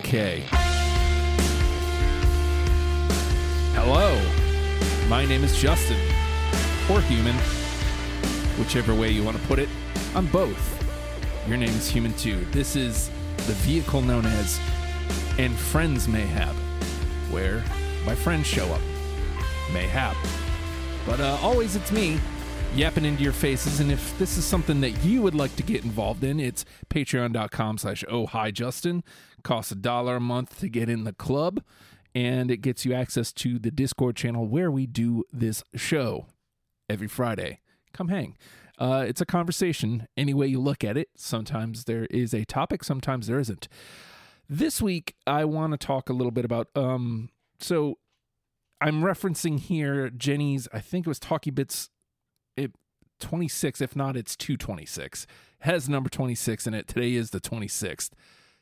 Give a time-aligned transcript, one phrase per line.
[0.00, 0.44] Okay.
[3.74, 4.18] Hello.
[5.08, 5.98] My name is Justin,
[6.90, 7.36] or Human,
[8.58, 9.68] whichever way you want to put it.
[10.14, 10.58] I'm both.
[11.46, 12.46] Your name is Human too.
[12.46, 13.10] This is
[13.46, 14.58] the vehicle known as
[15.38, 16.54] And Friends Mayhap,
[17.30, 17.62] where
[18.06, 18.80] my friends show up.
[19.70, 20.16] Mayhap.
[21.06, 22.18] But uh, always it's me
[22.74, 23.80] yapping into your faces.
[23.80, 27.78] And if this is something that you would like to get involved in, it's patreon.com
[27.78, 29.02] slash oh hi Justin.
[29.42, 31.62] Costs a dollar a month to get in the club,
[32.14, 36.26] and it gets you access to the Discord channel where we do this show
[36.88, 37.60] every Friday.
[37.92, 38.36] Come hang.
[38.78, 41.08] Uh, it's a conversation any way you look at it.
[41.16, 43.68] Sometimes there is a topic, sometimes there isn't.
[44.48, 46.68] This week, I want to talk a little bit about.
[46.74, 47.98] Um, so
[48.80, 51.90] I'm referencing here Jenny's, I think it was Talkie Bits
[52.56, 52.72] it
[53.20, 55.26] 26 if not it's 226
[55.60, 56.88] has number 26 in it.
[56.88, 58.10] Today is the 26th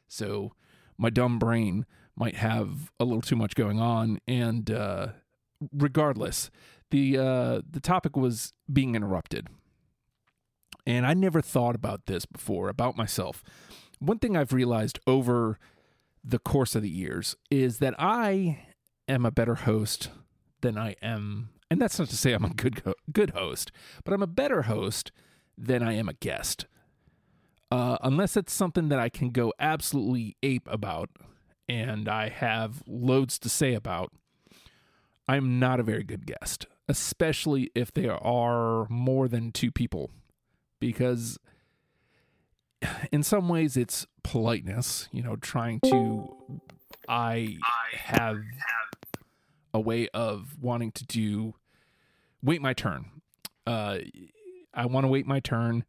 [0.09, 0.53] so
[0.97, 4.19] my dumb brain might have a little too much going on.
[4.27, 5.09] And uh
[5.73, 6.51] regardless
[6.91, 9.49] the uh the topic was being interrupted.
[10.87, 13.43] And i never thought about this before about myself.
[14.01, 15.59] One thing i've realized over
[16.25, 18.65] the course of the years is that i
[19.07, 20.11] am a better host
[20.61, 23.71] than i am and that's not to say I'm a good good host,
[24.05, 25.13] but I'm a better host
[25.57, 26.67] than I am a guest.
[27.71, 31.11] Uh, unless it's something that I can go absolutely ape about
[31.69, 34.11] and I have loads to say about,
[35.29, 40.11] I'm not a very good guest, especially if there are more than two people,
[40.81, 41.39] because
[43.13, 46.63] in some ways it's politeness, you know, trying to.
[47.11, 47.57] I
[47.95, 48.39] have
[49.79, 51.55] a way of wanting to do
[52.43, 53.07] wait my turn.
[53.67, 53.99] Uh,
[54.75, 55.85] I want to wait my turn,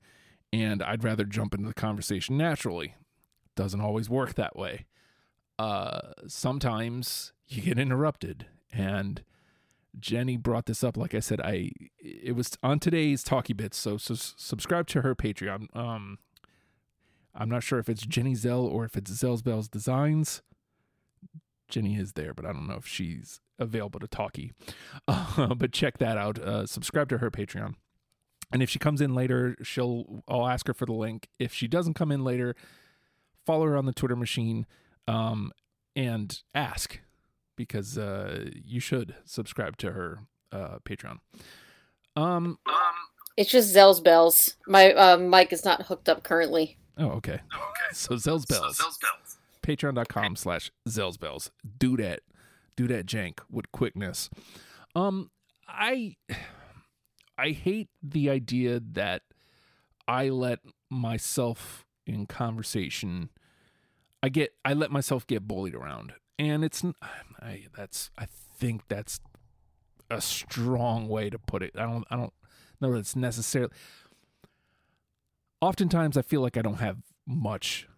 [0.54, 2.96] and I'd rather jump into the conversation naturally.
[3.56, 4.86] Doesn't always work that way.
[5.58, 9.24] Uh, sometimes you get interrupted, and
[10.00, 10.98] Jenny brought this up.
[10.98, 15.16] Like I said, I it was on today's Talkie Bits, so, so subscribe to her
[15.16, 15.76] Patreon.
[15.76, 16.20] Um,
[17.36, 20.42] I'm not sure if it's Jenny Zell or if it's Zell's Bells Designs.
[21.70, 24.54] Jenny is there, but I don't know if she's available to talkie.
[25.08, 26.38] Uh, but check that out.
[26.38, 27.74] Uh, subscribe to her Patreon.
[28.52, 31.28] And if she comes in later, she'll I'll ask her for the link.
[31.40, 32.56] If she doesn't come in later,
[33.46, 34.66] follow her on the Twitter machine
[35.08, 35.52] um,
[35.96, 37.00] and ask
[37.56, 40.20] because uh, you should subscribe to her
[40.52, 41.18] uh, Patreon.
[42.16, 42.60] Um,
[43.38, 44.56] it's just Zell's bells.
[44.68, 46.78] My uh, mic is not hooked up currently.
[46.98, 47.40] Oh, okay.
[47.54, 47.94] Oh, okay.
[47.94, 48.78] So Zell's bells.
[48.78, 49.29] So Zell's bells.
[49.70, 51.52] Patreon.com slash Zell's bells.
[51.78, 52.22] Do that
[52.76, 54.30] do that jank with quickness.
[54.96, 55.30] Um,
[55.68, 56.16] I
[57.38, 59.22] I hate the idea that
[60.08, 60.60] I let
[60.90, 63.30] myself in conversation.
[64.24, 66.84] I get I let myself get bullied around, and it's
[67.40, 68.26] I that's I
[68.58, 69.20] think that's
[70.10, 71.74] a strong way to put it.
[71.78, 72.34] I don't I don't
[72.82, 73.72] know that it's necessarily.
[75.62, 77.89] Oftentimes, I feel like I don't have much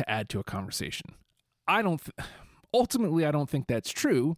[0.00, 1.14] to add to a conversation.
[1.68, 2.02] I don't.
[2.02, 2.28] Th-
[2.74, 4.36] ultimately, I don't think that's true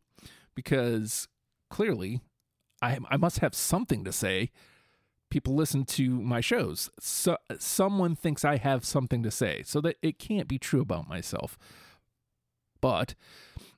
[0.54, 1.28] because
[1.70, 2.20] clearly
[2.80, 4.50] I, I must have something to say.
[5.30, 6.90] People listen to my shows.
[7.00, 9.62] So someone thinks I have something to say.
[9.64, 11.56] So that it can't be true about myself.
[12.82, 13.14] But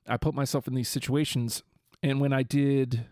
[0.05, 1.63] I put myself in these situations
[2.03, 3.05] and when I did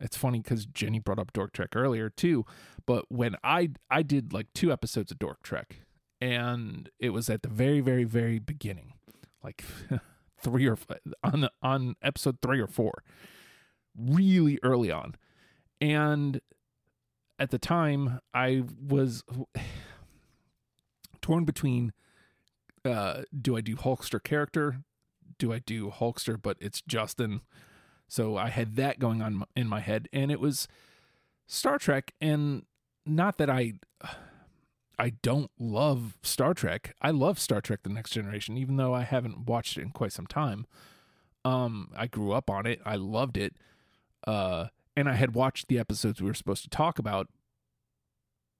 [0.00, 2.44] it's funny because Jenny brought up Dork Trek earlier too.
[2.86, 5.80] But when I I did like two episodes of Dork Trek,
[6.24, 8.94] and it was at the very, very, very beginning,
[9.42, 9.62] like
[10.40, 10.78] three or
[11.22, 13.02] on the, on episode three or four,
[13.94, 15.16] really early on,
[15.82, 16.40] and
[17.38, 19.22] at the time I was
[21.20, 21.92] torn between
[22.86, 24.78] uh, do I do Hulkster character,
[25.38, 27.42] do I do Hulkster but it's Justin,
[28.08, 30.68] so I had that going on in my head, and it was
[31.46, 32.62] Star Trek, and
[33.04, 33.74] not that I
[34.98, 36.94] I don't love Star Trek.
[37.02, 40.12] I love Star Trek The Next Generation, even though I haven't watched it in quite
[40.12, 40.66] some time.
[41.44, 42.80] Um, I grew up on it.
[42.84, 43.54] I loved it.
[44.26, 47.28] Uh, and I had watched the episodes we were supposed to talk about,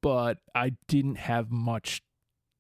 [0.03, 2.03] but I didn't have much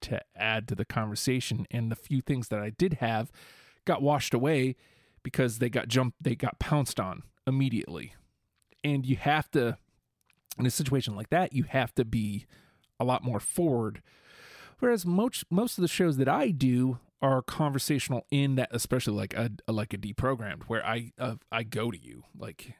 [0.02, 1.66] to add to the conversation.
[1.70, 3.30] And the few things that I did have
[3.84, 4.76] got washed away
[5.22, 8.14] because they got jumped, they got pounced on immediately.
[8.82, 9.78] And you have to,
[10.58, 12.46] in a situation like that, you have to be
[12.98, 14.02] a lot more forward.
[14.78, 19.34] Whereas most most of the shows that I do are conversational in that, especially like
[19.34, 22.74] a, a like a deprogrammed, where I uh, I go to you like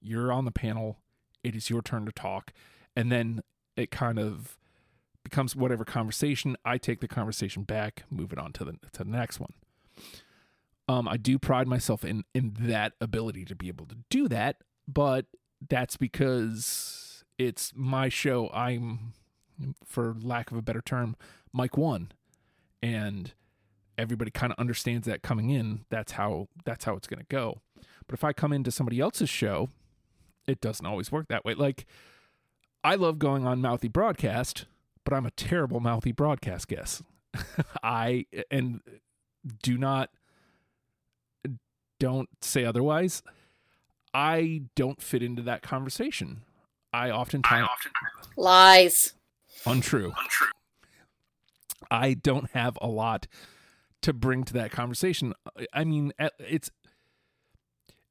[0.00, 0.98] you're on the panel,
[1.44, 2.52] it is your turn to talk,
[2.96, 3.42] and then
[3.76, 4.58] it kind of
[5.22, 6.56] becomes whatever conversation.
[6.64, 9.52] I take the conversation back, move it on to the to the next one.
[10.88, 14.56] Um, I do pride myself in in that ability to be able to do that,
[14.88, 15.26] but
[15.68, 18.50] that's because it's my show.
[18.52, 19.12] I'm,
[19.84, 21.16] for lack of a better term,
[21.52, 22.12] Mike one,
[22.82, 23.32] and
[23.98, 25.84] everybody kind of understands that coming in.
[25.90, 27.60] That's how that's how it's going to go.
[28.06, 29.68] But if I come into somebody else's show,
[30.46, 31.54] it doesn't always work that way.
[31.54, 31.86] Like
[32.82, 34.66] I love going on Mouthy Broadcast,
[35.04, 37.02] but I'm a terrible Mouthy Broadcast guest.
[37.82, 38.80] I and
[39.62, 40.10] do not
[41.98, 43.22] don't say otherwise.
[44.12, 46.42] I don't fit into that conversation.
[46.92, 47.68] I oftentimes
[48.36, 49.14] Lies.
[49.66, 50.12] Untrue.
[50.18, 50.48] Untrue.
[51.90, 53.26] I don't have a lot
[54.02, 55.34] to bring to that conversation.
[55.72, 56.70] I mean, it's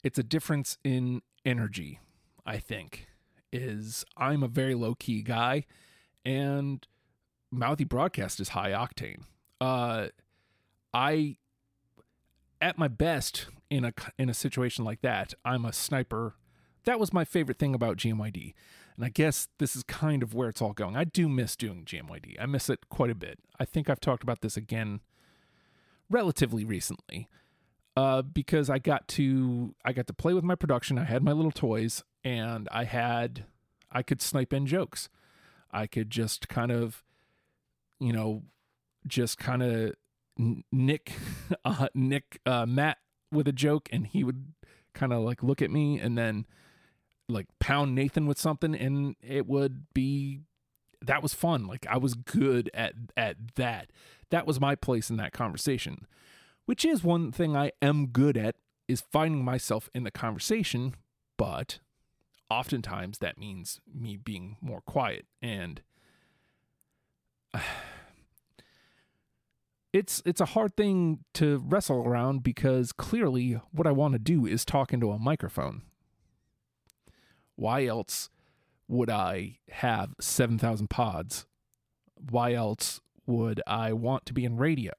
[0.03, 1.99] it's a difference in energy.
[2.45, 3.07] I think
[3.51, 5.65] is I'm a very low key guy,
[6.25, 6.85] and
[7.51, 9.23] Mouthy Broadcast is high octane.
[9.61, 10.07] Uh,
[10.93, 11.37] I
[12.61, 16.35] at my best in a in a situation like that, I'm a sniper.
[16.85, 18.53] That was my favorite thing about GMYD.
[18.99, 20.97] And I guess this is kind of where it's all going.
[20.97, 22.35] I do miss doing GMYD.
[22.37, 23.39] I miss it quite a bit.
[23.57, 24.99] I think I've talked about this again
[26.09, 27.29] relatively recently.
[27.95, 30.97] Uh, because I got to I got to play with my production.
[30.97, 33.45] I had my little toys and I had
[33.89, 35.07] I could snipe in jokes.
[35.71, 37.01] I could just kind of
[38.01, 38.43] you know
[39.07, 39.95] just kind of
[40.73, 41.13] nick
[41.63, 42.97] uh, nick uh, Matt
[43.31, 44.51] with a joke and he would
[44.93, 46.45] kind of like look at me and then
[47.29, 50.41] like pound Nathan with something and it would be
[51.01, 53.91] that was fun like I was good at at that
[54.29, 56.07] that was my place in that conversation
[56.65, 58.55] which is one thing I am good at
[58.87, 60.95] is finding myself in the conversation
[61.37, 61.79] but
[62.49, 65.81] oftentimes that means me being more quiet and
[67.53, 67.59] uh,
[69.93, 74.45] it's it's a hard thing to wrestle around because clearly what I want to do
[74.45, 75.81] is talk into a microphone.
[77.59, 78.29] Why else
[78.87, 81.45] would I have 7,000 pods?
[82.29, 84.93] Why else would I want to be in radio?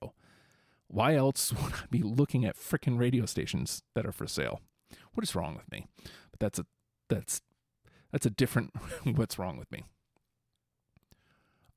[0.87, 4.61] Why else would I be looking at frickin' radio stations that are for sale?
[5.15, 5.87] What is wrong with me?
[6.31, 6.67] But that's a
[7.09, 7.41] that's
[8.13, 8.75] that's a different
[9.05, 9.85] what's wrong with me.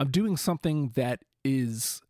[0.01, 2.01] I'm doing something that is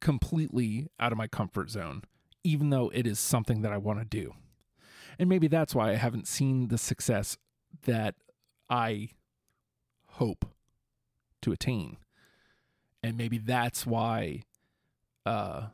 [0.00, 2.02] completely out of my comfort zone,
[2.42, 4.34] even though it is something that I want to do.
[5.16, 7.38] And maybe that's why I haven't seen the success
[7.82, 8.14] that
[8.68, 9.10] I
[10.06, 10.46] hope
[11.42, 11.98] to attain.
[13.02, 14.42] And maybe that's why
[15.24, 15.68] uh,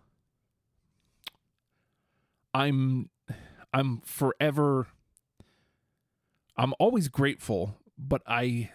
[2.53, 3.09] I'm
[3.73, 4.89] I'm forever
[6.57, 8.71] I'm always grateful, but I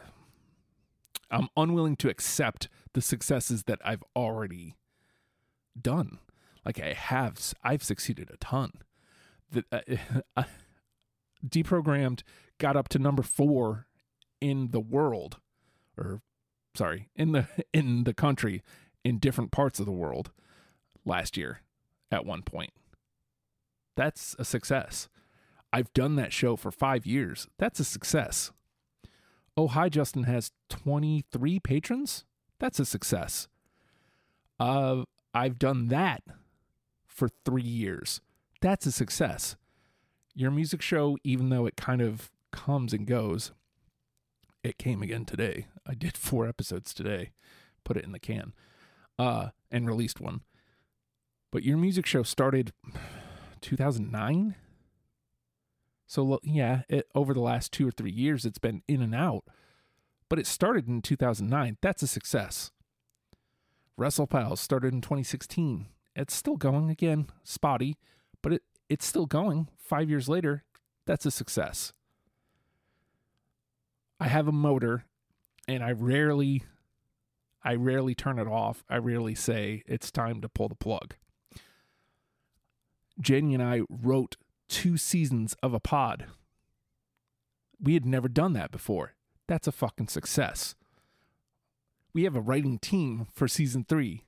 [1.29, 4.75] I'm unwilling to accept the successes that I've already
[5.79, 6.19] done.
[6.65, 8.71] Like I have, I've succeeded a ton.
[9.51, 9.99] That
[10.35, 10.43] uh,
[11.45, 12.23] deprogrammed
[12.57, 13.87] got up to number four
[14.41, 15.37] in the world,
[15.97, 16.21] or
[16.75, 18.63] sorry, in the in the country,
[19.03, 20.31] in different parts of the world
[21.05, 21.61] last year
[22.11, 22.71] at one point.
[23.95, 25.09] That's a success.
[25.73, 27.47] I've done that show for five years.
[27.57, 28.51] That's a success.
[29.57, 32.23] Oh, hi, Justin has 23 patrons.
[32.59, 33.47] That's a success.
[34.59, 35.03] Uh,
[35.33, 36.23] I've done that
[37.07, 38.21] for three years.
[38.61, 39.55] That's a success.
[40.37, 43.53] Your music show, even though it kind of comes and goes,
[44.63, 45.65] it came again today.
[45.83, 47.31] I did four episodes today,
[47.83, 48.53] put it in the can,
[49.17, 50.41] uh, and released one.
[51.51, 52.71] But your music show started
[53.61, 54.53] 2009.
[56.05, 59.43] So yeah, it, over the last two or three years, it's been in and out.
[60.29, 61.77] But it started in 2009.
[61.81, 62.69] That's a success.
[63.97, 65.87] Wrestle Pals started in 2016.
[66.15, 67.95] It's still going again, spotty,
[68.43, 69.67] but it, it's still going.
[69.77, 70.63] Five years later,
[71.05, 71.93] that's a success.
[74.19, 75.05] I have a motor
[75.67, 76.63] and I rarely
[77.63, 78.83] I rarely turn it off.
[78.89, 81.15] I rarely say it's time to pull the plug.
[83.19, 84.37] Jenny and I wrote
[84.69, 86.25] two seasons of a pod.
[87.79, 89.15] We had never done that before.
[89.47, 90.75] That's a fucking success
[92.17, 94.23] we have a writing team for season three.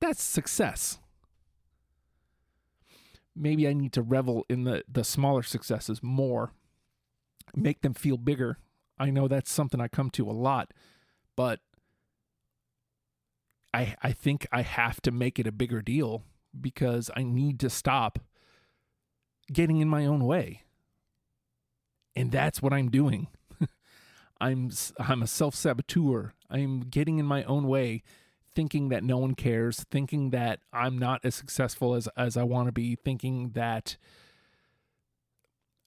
[0.00, 0.98] That's success.
[3.38, 6.52] Maybe I need to revel in the, the smaller successes more,
[7.54, 8.58] make them feel bigger.
[8.98, 10.72] I know that's something I come to a lot,
[11.36, 11.60] but
[13.72, 16.24] I I think I have to make it a bigger deal
[16.58, 18.18] because I need to stop
[19.52, 20.62] getting in my own way.
[22.16, 23.28] And that's what I'm doing.
[24.40, 26.34] I'm I'm a self-saboteur.
[26.50, 28.02] I'm getting in my own way
[28.58, 32.66] thinking that no one cares, thinking that I'm not as successful as as I want
[32.66, 33.96] to be, thinking that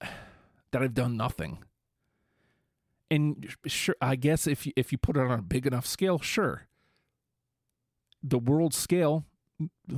[0.00, 1.58] that I've done nothing.
[3.10, 6.18] And sure, I guess if you, if you put it on a big enough scale,
[6.18, 6.66] sure.
[8.22, 9.26] The world scale,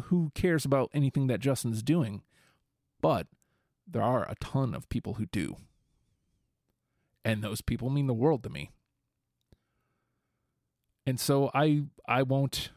[0.07, 2.23] who cares about anything that Justin's doing?
[3.01, 3.29] But
[3.87, 5.59] there are a ton of people who do.
[7.25, 8.73] And those people mean the world to me.
[11.07, 12.71] And so I I won't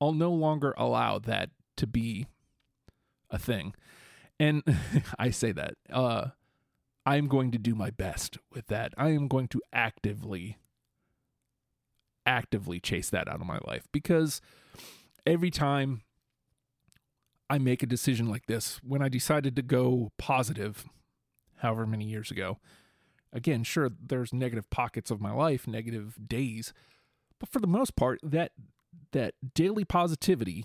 [0.00, 2.26] I'll no longer allow that to be
[3.30, 3.74] a thing.
[4.38, 4.62] And
[5.18, 6.28] I say that uh
[7.06, 8.92] I'm going to do my best with that.
[8.96, 10.58] I am going to actively
[12.26, 14.40] actively chase that out of my life because
[15.26, 16.02] every time
[17.48, 20.84] I make a decision like this, when I decided to go positive
[21.56, 22.58] however many years ago,
[23.32, 26.72] again, sure, there's negative pockets of my life, negative days,
[27.38, 28.52] but for the most part, that
[29.12, 30.64] that daily positivity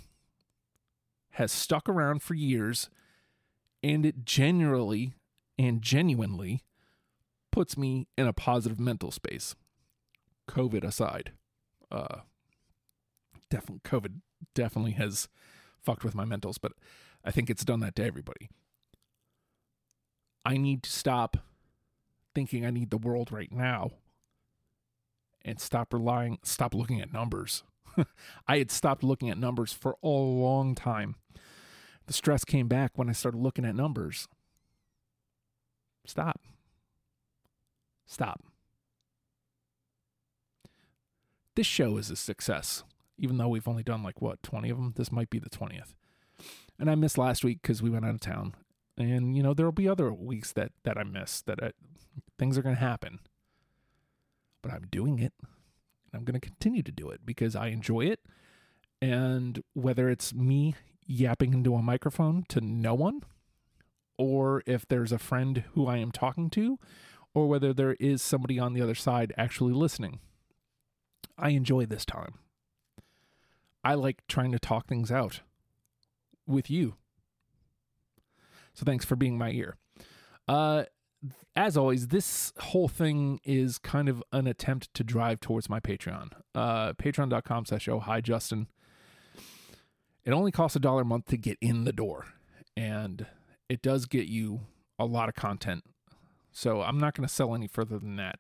[1.32, 2.90] has stuck around for years,
[3.84, 5.14] and it genuinely
[5.58, 6.64] and genuinely
[7.52, 9.56] puts me in a positive mental space.
[10.50, 11.32] COVID aside,
[11.92, 12.20] uh,
[13.50, 14.22] definitely COVID
[14.54, 15.28] definitely has
[15.82, 16.74] fucked with my mentals, but
[17.24, 18.50] I think it's done that to everybody.
[20.46, 21.38] I need to stop
[22.36, 23.92] thinking I need the world right now
[25.44, 27.64] and stop relying, stop looking at numbers.
[28.48, 31.16] I had stopped looking at numbers for a long time.
[32.08, 34.28] The stress came back when I started looking at numbers.
[36.06, 36.42] Stop.
[38.06, 38.44] Stop.
[41.56, 42.84] This show is a success,
[43.18, 44.94] even though we've only done like what, 20 of them?
[44.98, 45.94] This might be the 20th.
[46.78, 48.56] And I missed last week because we went out of town.
[48.98, 51.72] And, you know, there will be other weeks that, that I miss, that I,
[52.38, 53.20] things are going to happen.
[54.62, 55.34] But I'm doing it.
[55.42, 58.22] And I'm going to continue to do it because I enjoy it.
[59.02, 60.76] And whether it's me
[61.06, 63.22] yapping into a microphone to no one,
[64.18, 66.80] or if there's a friend who I am talking to,
[67.34, 70.20] or whether there is somebody on the other side actually listening.
[71.38, 72.36] I enjoy this time.
[73.84, 75.42] I like trying to talk things out
[76.48, 76.96] with you.
[78.76, 79.78] So thanks for being my ear.
[80.48, 80.84] Uh,
[81.56, 86.32] as always, this whole thing is kind of an attempt to drive towards my Patreon.
[86.54, 88.68] Uh, Patreon.com slash oh hi Justin.
[90.26, 92.26] It only costs a dollar a month to get in the door.
[92.76, 93.26] And
[93.70, 94.62] it does get you
[95.00, 95.84] a lot of content.
[96.52, 98.40] So I'm not going to sell any further than that.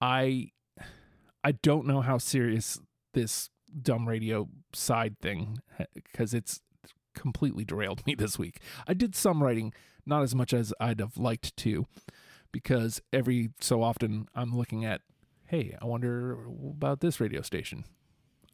[0.00, 0.50] I
[1.44, 2.80] I don't know how serious
[3.14, 3.50] this
[3.82, 5.60] dumb radio side thing
[5.94, 6.60] because it's
[7.18, 8.60] completely derailed me this week.
[8.86, 9.72] I did some writing,
[10.06, 11.86] not as much as I'd have liked to,
[12.52, 15.02] because every so often I'm looking at,
[15.46, 17.84] hey, I wonder about this radio station.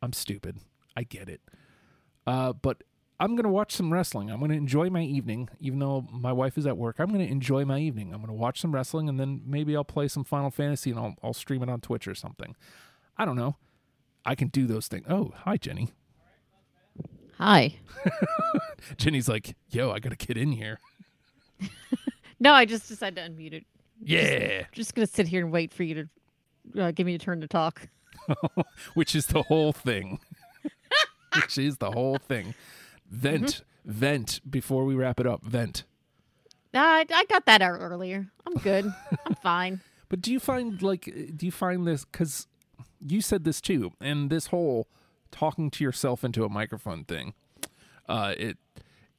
[0.03, 0.59] I'm stupid.
[0.97, 1.41] I get it.
[2.27, 2.83] Uh, but
[3.21, 4.31] I'm going to watch some wrestling.
[4.31, 6.97] I'm going to enjoy my evening, even though my wife is at work.
[6.99, 8.13] I'm going to enjoy my evening.
[8.13, 10.99] I'm going to watch some wrestling, and then maybe I'll play some Final Fantasy and
[10.99, 12.57] I'll, I'll stream it on Twitch or something.
[13.17, 13.57] I don't know.
[14.25, 15.07] I can do those things.
[15.09, 15.91] Oh, hi, Jenny.
[17.39, 17.77] Hi.
[18.97, 20.79] Jenny's like, yo, I got to get in here.
[22.41, 23.67] no, I just decided to unmute it.
[24.01, 24.59] Yeah.
[24.59, 25.95] Just, just going to sit here and wait for you
[26.75, 27.89] to uh, give me a turn to talk.
[28.95, 30.21] Which is the whole thing.
[31.35, 32.55] Which is the whole thing.
[33.11, 33.91] Vent, mm-hmm.
[33.91, 35.43] vent before we wrap it up.
[35.43, 35.85] Vent.
[36.73, 38.29] I, I got that out earlier.
[38.47, 38.93] I'm good.
[39.27, 39.81] I'm fine.
[40.09, 42.47] But do you find like do you find this because
[43.01, 44.89] you said this too, and this whole
[45.35, 47.35] talking to yourself into a microphone thing,
[48.09, 48.57] uh, it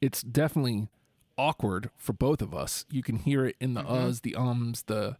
[0.00, 0.88] it's definitely
[1.36, 2.86] awkward for both of us.
[2.90, 3.92] You can hear it in the mm-hmm.
[3.92, 5.16] uhs, the ums, the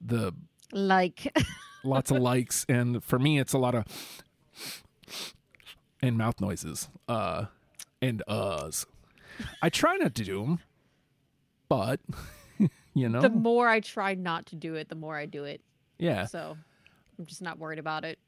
[0.00, 0.34] the
[0.72, 1.32] like
[1.84, 3.84] lots of likes, and for me, it's a lot of
[6.02, 6.88] and mouth noises.
[7.08, 7.46] Uh,
[8.02, 8.86] and uhs.
[9.62, 10.58] I try not to do them,
[11.68, 12.00] but
[12.94, 15.60] you know, the more I try not to do it, the more I do it.
[15.98, 16.26] Yeah.
[16.26, 16.56] So
[17.18, 18.18] I'm just not worried about it.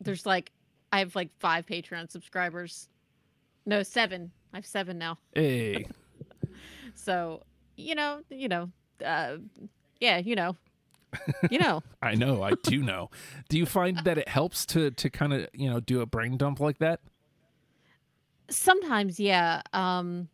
[0.00, 0.52] There's like
[0.94, 2.88] I have like five Patreon subscribers.
[3.66, 4.30] No, seven.
[4.52, 5.18] I have seven now.
[5.34, 5.88] Hey.
[6.94, 7.42] so
[7.74, 8.70] you know, you know,
[9.04, 9.38] uh,
[9.98, 10.54] yeah, you know,
[11.50, 11.82] you know.
[12.02, 12.44] I know.
[12.44, 13.10] I do know.
[13.48, 16.36] do you find that it helps to to kind of you know do a brain
[16.36, 17.00] dump like that?
[18.48, 19.62] Sometimes, yeah.
[19.72, 20.28] Um,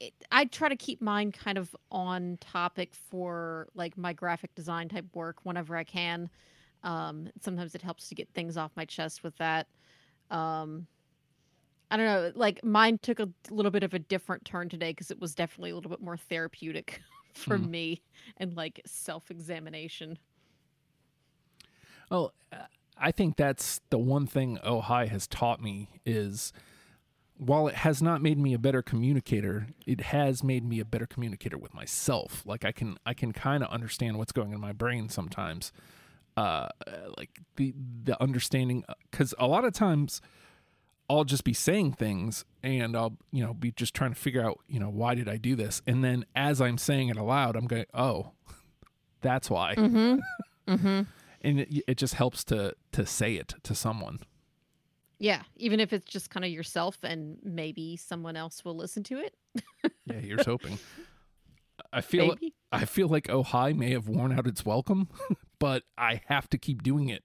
[0.00, 4.88] it, I try to keep mine kind of on topic for like my graphic design
[4.88, 6.30] type work whenever I can.
[6.82, 9.66] Um, sometimes it helps to get things off my chest with that.
[10.30, 10.86] Um,
[11.90, 15.10] I don't know, like mine took a little bit of a different turn today because
[15.10, 17.00] it was definitely a little bit more therapeutic
[17.34, 17.68] for mm.
[17.68, 18.02] me
[18.36, 20.18] and like self examination.
[22.10, 22.32] Well,
[22.96, 26.52] I think that's the one thing Ojai has taught me is
[27.36, 31.06] while it has not made me a better communicator, it has made me a better
[31.06, 32.42] communicator with myself.
[32.44, 35.72] Like I can I can kind of understand what's going on in my brain sometimes.
[36.36, 36.68] Uh
[37.16, 40.20] like the the understanding cuz a lot of times
[41.10, 44.60] I'll just be saying things and I'll, you know, be just trying to figure out,
[44.68, 45.82] you know, why did I do this?
[45.84, 48.30] And then as I'm saying it aloud, I'm going, "Oh,
[49.20, 50.72] that's why." Mm-hmm.
[50.72, 51.02] mm-hmm.
[51.42, 54.20] And it, it just helps to to say it to someone.
[55.18, 59.18] Yeah, even if it's just kind of yourself and maybe someone else will listen to
[59.18, 59.34] it.
[60.04, 60.78] yeah, here's hoping.
[61.94, 62.54] I feel maybe.
[62.70, 65.08] I feel like Ojai may have worn out its welcome,
[65.60, 67.22] but I have to keep doing it.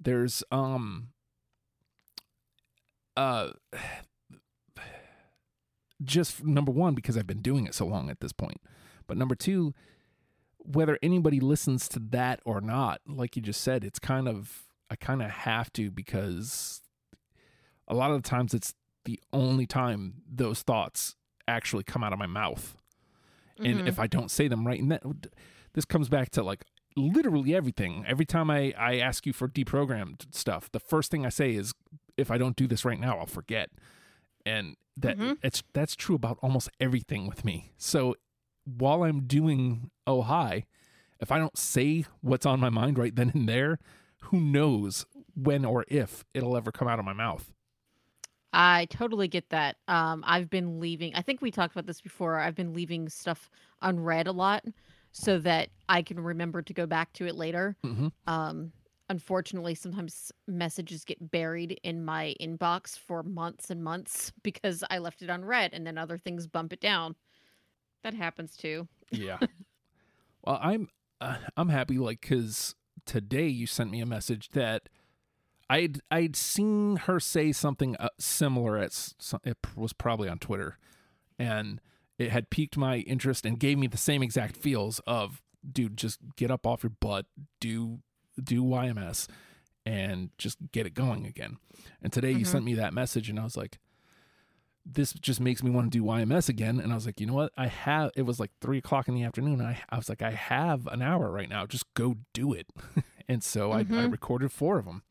[0.00, 1.10] There's um
[3.16, 3.50] uh
[6.02, 8.60] just number 1 because I've been doing it so long at this point.
[9.06, 9.72] But number 2,
[10.58, 14.96] whether anybody listens to that or not, like you just said, it's kind of I
[14.96, 16.82] kind of have to because
[17.88, 18.74] a lot of the times it's
[19.04, 21.14] the only time those thoughts
[21.48, 22.76] actually come out of my mouth.
[23.58, 23.88] And mm-hmm.
[23.88, 25.02] if I don't say them right, and that
[25.72, 26.64] this comes back to like
[26.96, 28.04] literally everything.
[28.06, 31.74] Every time I, I ask you for deprogrammed stuff, the first thing I say is,
[32.16, 33.70] if I don't do this right now, I'll forget.
[34.44, 35.34] And that mm-hmm.
[35.42, 37.72] it's that's true about almost everything with me.
[37.76, 38.16] So
[38.64, 40.64] while I'm doing oh hi,
[41.20, 43.78] if I don't say what's on my mind right then and there,
[44.22, 47.52] who knows when or if it'll ever come out of my mouth.
[48.52, 49.76] I totally get that.
[49.86, 52.38] Um, I've been leaving, I think we talked about this before.
[52.38, 53.50] I've been leaving stuff
[53.82, 54.64] unread a lot
[55.18, 57.74] so that I can remember to go back to it later.
[57.82, 58.08] Mm-hmm.
[58.26, 58.72] Um,
[59.08, 65.22] unfortunately, sometimes messages get buried in my inbox for months and months because I left
[65.22, 67.16] it unread and then other things bump it down.
[68.02, 68.88] That happens too.
[69.10, 69.38] yeah.
[70.44, 74.88] Well, I'm uh, I'm happy like cuz today you sent me a message that
[75.68, 78.76] I'd I'd seen her say something uh, similar.
[78.76, 79.12] At
[79.42, 80.78] it was probably on Twitter,
[81.36, 81.80] and
[82.18, 86.18] it had piqued my interest and gave me the same exact feels of, dude, just
[86.36, 87.26] get up off your butt,
[87.60, 88.00] do
[88.42, 89.28] do YMS,
[89.84, 91.58] and just get it going again.
[92.02, 92.40] And today mm-hmm.
[92.40, 93.78] you sent me that message, and I was like,
[94.84, 96.78] this just makes me want to do YMS again.
[96.78, 97.52] And I was like, you know what?
[97.56, 98.10] I have.
[98.14, 99.60] It was like three o'clock in the afternoon.
[99.60, 101.66] I I was like, I have an hour right now.
[101.66, 102.66] Just go do it.
[103.28, 103.94] and so mm-hmm.
[103.94, 105.02] I, I recorded four of them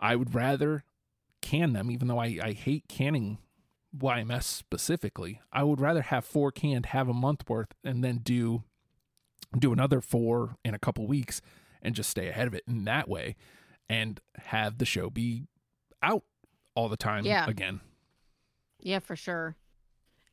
[0.00, 0.84] I would rather
[1.42, 3.38] can them, even though I, I hate canning
[3.96, 5.40] YMS specifically.
[5.52, 8.64] I would rather have four canned, have a month worth, and then do
[9.58, 11.42] do another four in a couple weeks
[11.82, 13.34] and just stay ahead of it in that way
[13.88, 15.48] and have the show be
[16.02, 16.22] out
[16.76, 17.48] all the time yeah.
[17.48, 17.80] again.
[18.78, 19.56] Yeah, for sure.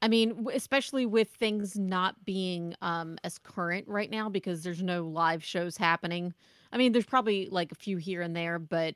[0.01, 5.07] I mean, especially with things not being um, as current right now because there's no
[5.07, 6.35] live shows happening.
[6.71, 8.95] I mean, there's probably like a few here and there, but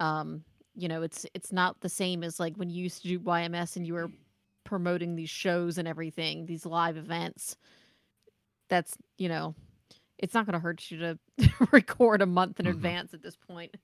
[0.00, 0.44] um
[0.76, 3.76] you know it's it's not the same as like when you used to do yms
[3.76, 4.10] and you were
[4.64, 7.56] promoting these shows and everything these live events
[8.68, 9.54] that's you know
[10.18, 11.18] it's not going to hurt you to
[11.72, 12.76] record a month in mm-hmm.
[12.76, 13.76] advance at this point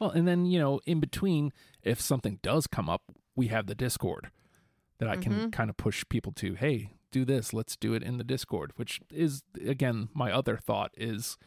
[0.00, 3.02] well and then you know in between if something does come up
[3.34, 4.30] we have the discord
[4.98, 5.50] that i can mm-hmm.
[5.50, 9.00] kind of push people to hey do this let's do it in the discord which
[9.10, 11.38] is again my other thought is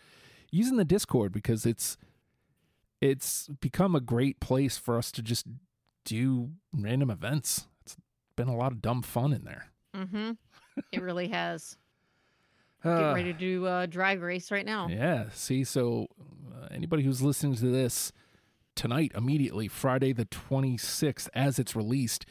[0.51, 1.95] using the discord because it's
[3.01, 5.45] it's become a great place for us to just
[6.05, 7.67] do random events.
[7.85, 7.97] It's
[8.35, 9.67] been a lot of dumb fun in there.
[9.95, 10.31] Mm-hmm.
[10.93, 11.75] It really has.
[12.85, 14.87] Uh, Get ready to do a drag race right now.
[14.87, 15.25] Yeah.
[15.33, 16.07] See, so
[16.55, 18.13] uh, anybody who's listening to this
[18.75, 22.25] tonight, immediately, Friday the 26th, as it's released,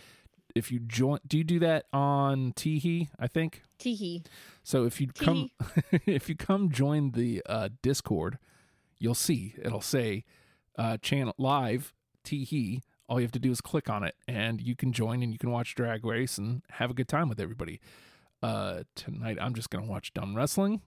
[0.54, 3.08] if you join, do you do that on Teehee?
[3.18, 4.24] I think Teehee.
[4.62, 5.50] So if you come,
[6.06, 8.38] if you come join the uh, Discord,
[8.98, 10.24] you'll see it'll say
[10.78, 11.92] uh, channel live
[12.24, 15.32] Teehee, all you have to do is click on it and you can join and
[15.32, 17.80] you can watch Drag Race and have a good time with everybody.
[18.42, 20.82] Uh, tonight, I'm just going to watch Dumb Wrestling.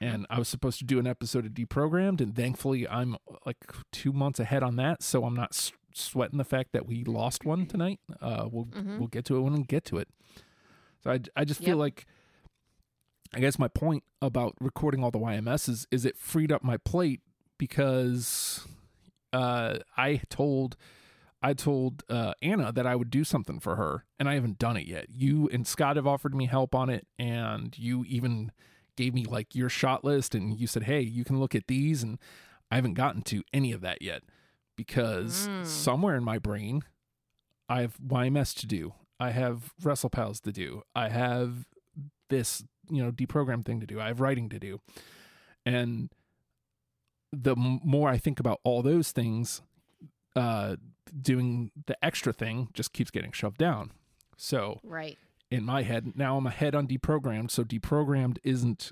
[0.00, 3.58] And I was supposed to do an episode of Deprogrammed, and thankfully, I'm like
[3.92, 7.44] two months ahead on that, so I'm not s- sweating the fact that we lost
[7.44, 8.00] one tonight.
[8.20, 8.98] Uh, we'll mm-hmm.
[8.98, 10.08] we'll get to it when we get to it.
[11.04, 11.78] So I, I just feel yep.
[11.78, 12.06] like
[13.32, 16.76] I guess my point about recording all the YMS is, is it freed up my
[16.76, 17.20] plate
[17.56, 18.66] because
[19.34, 20.76] uh, I told
[21.42, 24.78] I told uh, Anna that I would do something for her, and I haven't done
[24.78, 25.06] it yet.
[25.10, 28.52] You and Scott have offered me help on it, and you even
[28.96, 32.02] gave me like your shot list, and you said, "Hey, you can look at these,"
[32.02, 32.18] and
[32.70, 34.22] I haven't gotten to any of that yet
[34.76, 35.66] because mm.
[35.66, 36.82] somewhere in my brain,
[37.68, 41.66] I have YMS to do, I have WrestlePals to do, I have
[42.30, 44.80] this you know deprogram thing to do, I have writing to do,
[45.66, 46.10] and
[47.34, 49.62] the more I think about all those things,
[50.36, 50.76] uh,
[51.20, 53.92] doing the extra thing just keeps getting shoved down.
[54.36, 55.16] So Right.
[55.50, 58.90] in my head now I'm ahead on deprogrammed, so deprogrammed isn't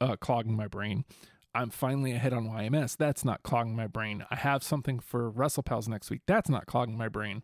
[0.00, 1.04] uh, clogging my brain.
[1.56, 2.96] I'm finally ahead on YMS.
[2.96, 4.24] That's not clogging my brain.
[4.30, 6.22] I have something for WrestlePals next week.
[6.26, 7.42] That's not clogging my brain.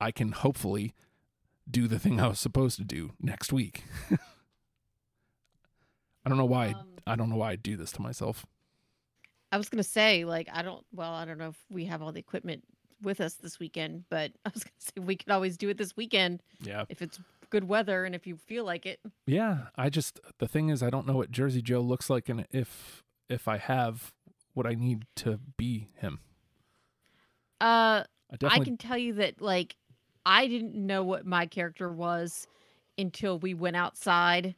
[0.00, 0.94] I can hopefully
[1.70, 3.84] do the thing I was supposed to do next week.
[6.24, 6.68] I don't know why.
[6.68, 8.46] Um, I don't know why I do this to myself.
[9.52, 10.84] I was gonna say, like, I don't.
[10.94, 12.64] Well, I don't know if we have all the equipment
[13.02, 15.96] with us this weekend, but I was gonna say we could always do it this
[15.96, 16.84] weekend Yeah.
[16.88, 18.98] if it's good weather and if you feel like it.
[19.26, 19.66] Yeah.
[19.76, 23.02] I just the thing is I don't know what Jersey Joe looks like and if
[23.28, 24.12] if I have
[24.54, 26.20] what I need to be him.
[27.60, 28.04] Uh,
[28.42, 29.76] I I can tell you that, like,
[30.26, 32.46] I didn't know what my character was
[32.98, 34.54] until we went outside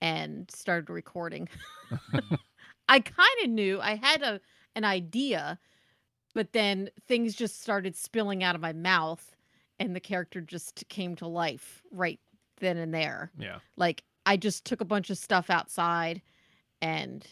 [0.00, 1.48] and started recording.
[2.88, 4.40] I kind of knew I had a
[4.76, 5.58] an idea,
[6.34, 9.36] but then things just started spilling out of my mouth,
[9.78, 12.20] and the character just came to life right
[12.60, 13.30] then and there.
[13.38, 13.58] Yeah.
[13.76, 16.22] Like I just took a bunch of stuff outside
[16.82, 17.26] and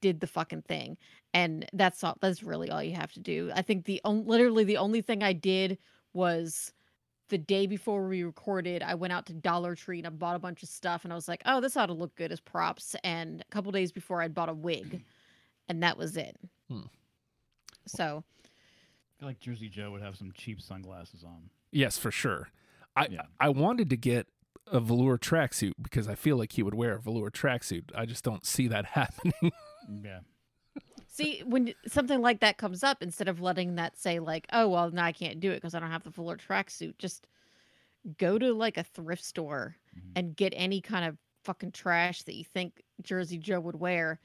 [0.00, 0.96] did the fucking thing.
[1.34, 3.50] And that's all that's really all you have to do.
[3.54, 5.78] I think the on, literally the only thing I did
[6.14, 6.72] was
[7.28, 10.38] the day before we recorded, I went out to Dollar Tree and I bought a
[10.38, 12.96] bunch of stuff and I was like, "Oh, this ought to look good as props."
[13.04, 15.04] And a couple days before I bought a wig.
[15.70, 16.34] And that was it.
[16.70, 16.84] Hmm.
[17.86, 18.48] So, I
[19.20, 21.50] feel like Jersey Joe would have some cheap sunglasses on.
[21.70, 22.48] Yes, for sure.
[22.96, 23.22] I Yeah.
[23.38, 24.28] I wanted to get
[24.66, 27.90] a velour tracksuit because I feel like he would wear a velour tracksuit.
[27.94, 29.52] I just don't see that happening.
[30.02, 30.20] Yeah.
[31.10, 34.90] See, when something like that comes up, instead of letting that say like, "Oh, well,
[34.90, 37.26] no, I can't do it because I don't have the velour tracksuit," just
[38.18, 40.12] go to like a thrift store Mhm.
[40.16, 44.20] and get any kind of fucking trash that you think Jersey Joe would wear,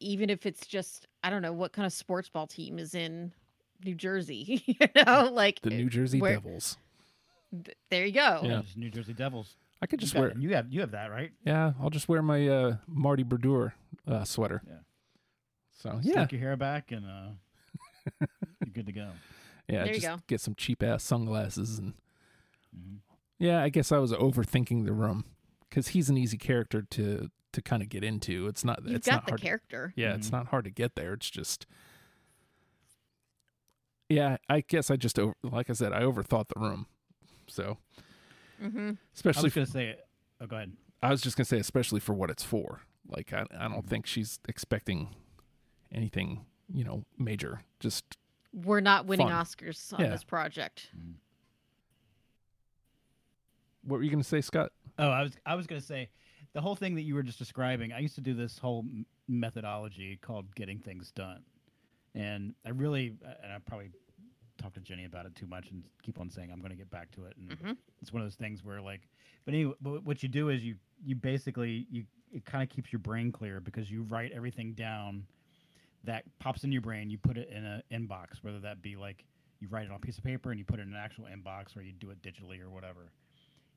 [0.00, 3.32] even if it's just I don't know what kind of sports ball team is in
[3.84, 4.62] New Jersey.
[4.66, 6.78] you know, like the New Jersey where- Devils.
[7.64, 8.40] th- there you go.
[8.44, 8.62] Yeah.
[8.76, 9.56] New Jersey Devils.
[9.82, 10.32] I could You just got- wear.
[10.38, 11.32] You have you have that right?
[11.44, 13.74] Yeah, I'll just wear my uh, Marty Brodeur
[14.06, 14.62] uh, sweater.
[14.66, 14.74] Yeah.
[15.80, 18.26] So Stick yeah, your hair back and uh,
[18.64, 19.10] you're good to go.
[19.68, 20.20] yeah, There you just go.
[20.26, 21.94] get some cheap ass sunglasses and
[22.74, 22.96] hmm
[23.38, 23.62] yeah.
[23.62, 25.24] I guess I was overthinking the room
[25.68, 28.46] because he's an easy character to to kind of get into.
[28.48, 28.80] It's not.
[28.84, 29.40] You've it's got not the hard.
[29.40, 29.92] character.
[29.96, 30.32] Yeah, it's Mhm.
[30.32, 31.12] not hard to get there.
[31.14, 31.66] It's just.
[34.08, 36.86] Yeah, I guess I just over, like I said, I overthought the room.
[37.46, 37.76] So,
[38.62, 38.88] Mm-hmm.
[38.90, 39.96] I especially was gonna say.
[40.40, 40.72] Oh, go ahead.
[41.02, 42.80] I was just gonna say, especially for what it's for.
[43.08, 43.72] Like, I, I Mm-hmm.
[43.72, 45.14] don't think she's expecting
[45.92, 47.60] anything, you know, major.
[47.80, 48.04] Just
[48.52, 49.44] We're not winning Fun.
[49.44, 50.08] Oscars on Yeah.
[50.10, 50.90] this project.
[53.82, 54.72] what were you gonna say, Scott?
[54.98, 56.08] Oh, I was I was gonna say
[56.52, 57.92] the whole thing that you were just describing.
[57.92, 58.84] I used to do this whole
[59.28, 61.42] methodology called getting things done,
[62.14, 63.90] and I really and I probably
[64.58, 66.90] talked to Jenny about it too much and keep on saying I'm going to get
[66.90, 67.36] back to it.
[67.36, 67.76] And Mhm.
[68.02, 69.08] it's one of those things where like,
[69.44, 72.92] but anyway, but what you do is you you basically you it kind of keeps
[72.92, 75.26] your brain clear because you write everything down
[76.08, 77.08] that pops in your brain.
[77.10, 79.24] You put it in an inbox, whether that be like
[79.60, 81.24] you write it on a piece of paper and you put it in an actual
[81.26, 83.12] inbox, or you do it digitally or whatever.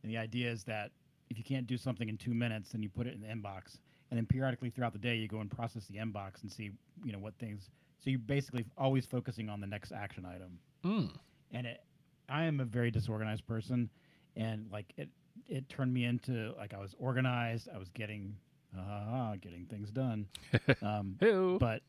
[0.03, 0.91] And the idea is that
[1.29, 3.77] if you can't do something in two minutes, then you put it in the inbox,
[4.09, 6.71] and then periodically throughout the day you go and process the inbox and see
[7.03, 7.69] you know what things.
[8.03, 11.11] So you're basically always focusing on the next action item Mm.
[11.51, 11.83] and it
[12.27, 13.87] i am a very disorganized person
[14.35, 15.09] and like it
[15.47, 18.35] it turned me into like i was organized i was getting
[18.75, 20.25] uh, getting things done
[20.81, 21.15] um
[21.59, 21.83] but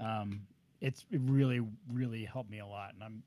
[0.00, 0.40] um
[0.80, 1.60] it's it really
[1.92, 3.22] really helped me a lot and i'm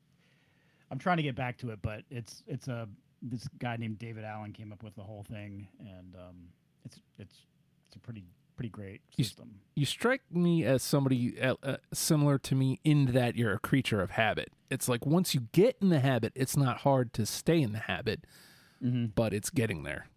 [0.89, 2.88] i'm trying to get back to it but it's it's a
[3.21, 6.47] this guy named david allen came up with the whole thing and um
[6.86, 7.45] it's it's
[7.88, 12.38] it's a pretty pretty great You system you strike me as somebody uh, uh, similar
[12.39, 14.51] to me in that you're a creature of habit.
[14.69, 17.79] It's like once you get in the habit, it's not hard to stay in the
[17.79, 18.25] habit,
[18.84, 19.05] mm-hmm.
[19.15, 20.07] but it's getting there.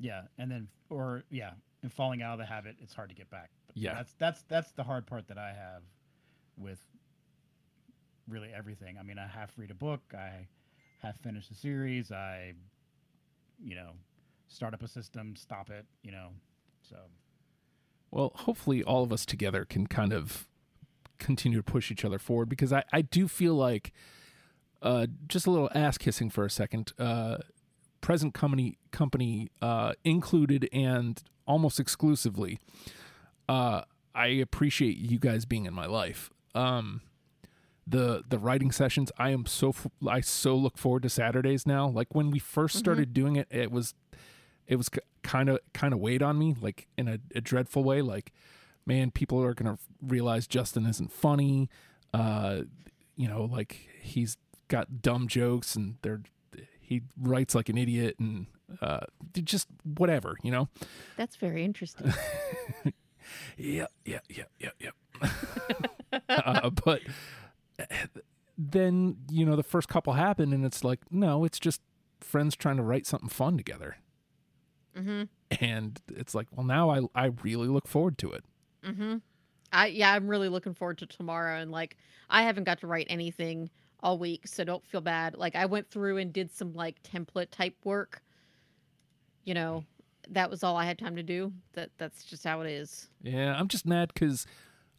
[0.00, 3.30] Yeah, and then or yeah, and falling out of the habit, it's hard to get
[3.30, 3.50] back.
[3.74, 3.94] Yeah.
[3.94, 5.82] that's that's that's the hard part that I have
[6.56, 6.80] with
[8.28, 8.98] really everything.
[8.98, 10.48] I mean, I half read a book, I
[11.00, 12.52] half finish a series, I
[13.64, 13.92] you know,
[14.48, 16.28] start up a system, stop it, you know.
[16.82, 16.96] So
[18.10, 20.48] Well, hopefully, all of us together can kind of
[21.18, 23.92] continue to push each other forward because I, I do feel like
[24.82, 26.92] uh, just a little ass kissing for a second.
[26.98, 27.38] Uh,
[28.00, 32.58] present company company uh, included and almost exclusively.
[33.52, 33.82] Uh,
[34.14, 36.30] I appreciate you guys being in my life.
[36.54, 37.02] Um,
[37.86, 41.86] the the writing sessions, I am so f- I so look forward to Saturdays now.
[41.88, 43.94] Like when we 1st started doing it, it was
[44.66, 44.88] it was
[45.22, 48.32] kind of kind of weighed on me like in a, a dreadful way like
[48.86, 51.68] man, people are gonna realize Justin isn't funny.
[52.14, 52.62] Uh,
[53.16, 54.36] you know, like he's
[54.68, 56.22] got dumb jokes and they're
[56.80, 58.46] he writes like an idiot and
[58.80, 59.00] uh,
[59.44, 60.68] just whatever, you know.
[61.16, 62.12] That's very interesting.
[63.56, 66.18] Yeah, yeah, yeah, yeah, yeah.
[66.28, 67.00] uh, but
[68.58, 71.80] then you know the first couple happen, and it's like, no, it's just
[72.20, 73.96] friends trying to write something fun together,
[74.96, 75.24] mm-hmm.
[75.60, 78.44] and it's like, well, now I I really look forward to it.
[78.84, 79.16] Mm-hmm.
[79.72, 81.96] I yeah, I'm really looking forward to tomorrow, and like
[82.28, 83.70] I haven't got to write anything
[84.02, 85.36] all week, so don't feel bad.
[85.36, 88.22] Like I went through and did some like template type work.
[89.44, 89.84] You know,
[90.30, 91.52] that was all I had time to do.
[91.74, 93.08] That that's just how it is.
[93.22, 94.46] Yeah, I'm just mad because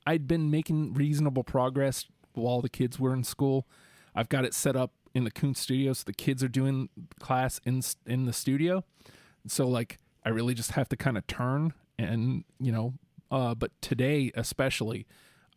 [0.05, 3.67] I'd been making reasonable progress while the kids were in school.
[4.15, 7.59] I've got it set up in the Coon studio, so the kids are doing class
[7.65, 8.83] in in the studio.
[9.47, 12.93] So like, I really just have to kind of turn and you know.
[13.31, 15.07] Uh, but today especially,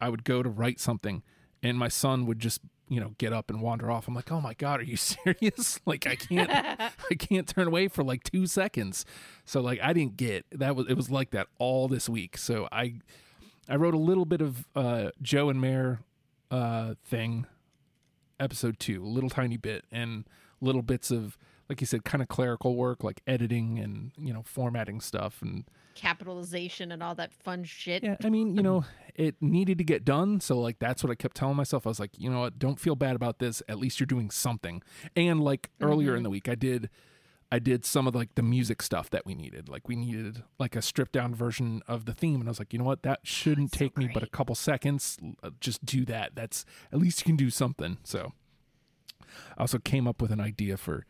[0.01, 1.23] I would go to write something,
[1.63, 4.09] and my son would just you know get up and wander off.
[4.09, 5.81] I'm like oh my god are you serious?
[5.87, 6.51] Like i can't
[7.11, 9.05] i can't turn away for like two seconds.
[9.45, 12.37] So like i didn't get that was it was like that all this week.
[12.39, 12.95] So i
[13.69, 16.01] i wrote a little bit of uh joe and Mare
[16.51, 17.47] uh thing
[18.39, 20.25] episode two a little tiny bit and
[20.61, 21.37] little bits of
[21.69, 25.65] like you said kind of clerical work like editing and you know formatting stuff and
[25.97, 28.05] capitalization and all that fun shit.
[28.05, 28.85] yeah, I mean, you know,
[29.17, 30.41] it needed to get done.
[30.41, 31.87] So, like, that's what I kept telling myself.
[31.87, 32.59] I was like, you know what?
[32.59, 33.63] Don't feel bad about this.
[33.69, 34.83] At least you're doing something.
[35.17, 36.91] And like earlier in the week, I did,
[37.51, 39.69] I did some of like the music stuff that we needed.
[39.69, 42.41] Like, we needed like a stripped down version of the theme.
[42.41, 43.03] And I was like, you know what?
[43.03, 45.19] That shouldn't so take me but a couple seconds.
[45.43, 46.37] Uh, Just do that.
[46.37, 47.99] That's at least you can do something.
[48.05, 48.33] So,
[49.57, 51.07] I also came up with an idea for.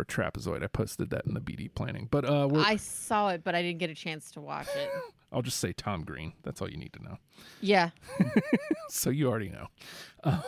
[0.00, 3.44] For trapezoid, I posted that in the BD planning, but uh, we're, I saw it,
[3.44, 4.90] but I didn't get a chance to watch it.
[5.32, 6.32] I'll just say Tom Green.
[6.42, 7.18] That's all you need to know.
[7.60, 7.90] Yeah.
[8.88, 9.66] so you already know.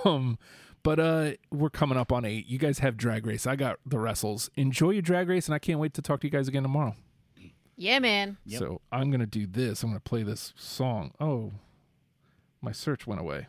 [0.07, 0.39] Um,
[0.83, 2.47] but uh, we're coming up on eight.
[2.47, 3.47] You guys have drag race.
[3.47, 4.49] I got the wrestles.
[4.57, 6.97] Enjoy your drag race, and I can't wait to talk to you guys again tomorrow.
[7.77, 8.39] Yeah, man.
[8.47, 8.59] Yep.
[8.59, 9.83] So I'm gonna do this.
[9.83, 11.13] I'm gonna play this song.
[11.21, 11.53] Oh,
[12.63, 13.49] my search went away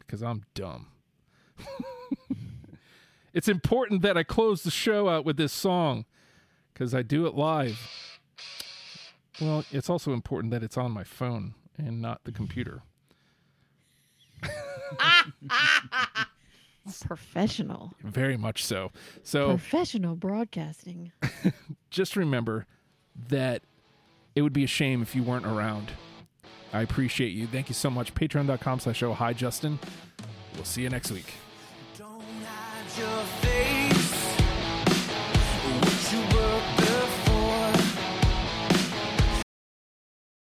[0.00, 0.88] because I'm dumb.
[3.32, 6.04] it's important that I close the show out with this song
[6.72, 7.78] because I do it live.
[9.40, 12.82] Well, it's also important that it's on my phone and not the computer.
[17.06, 17.92] Professional.
[18.02, 18.90] Very much so.
[19.22, 21.12] So Professional broadcasting.
[21.90, 22.66] just remember
[23.28, 23.62] that
[24.34, 25.92] it would be a shame if you weren't around.
[26.72, 27.46] I appreciate you.
[27.46, 28.14] Thank you so much.
[28.14, 29.78] Patreon.com slash oh hi Justin.
[30.54, 31.34] We'll see you next week
[33.00, 33.49] your face